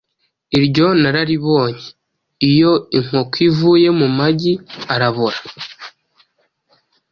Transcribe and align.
iryo 0.57 0.87
nararibonye 1.01 1.87
iyo 2.49 2.71
inkoko 2.97 3.35
ivuye 3.49 3.87
mu 3.99 4.07
magi 4.17 4.53
arabora 4.93 5.39